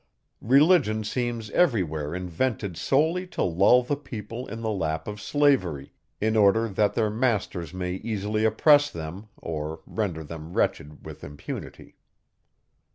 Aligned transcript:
Religion 0.41 1.03
seems 1.03 1.51
every 1.51 1.83
where 1.83 2.15
invented 2.15 2.75
solely 2.75 3.27
to 3.27 3.43
lull 3.43 3.83
the 3.83 3.95
people 3.95 4.47
in 4.47 4.61
the 4.61 4.71
lap 4.71 5.07
of 5.07 5.21
slavery, 5.21 5.93
in 6.19 6.35
order 6.35 6.67
that 6.67 6.95
their 6.95 7.11
masters 7.11 7.71
may 7.71 7.93
easily 7.97 8.43
oppress 8.43 8.89
them, 8.89 9.27
or 9.37 9.81
render 9.85 10.23
them 10.23 10.53
wretched 10.53 11.05
with 11.05 11.23
impunity. 11.23 11.97